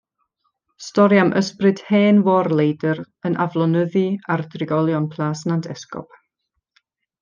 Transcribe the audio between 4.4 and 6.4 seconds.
drigolion Plas Nant Esgob.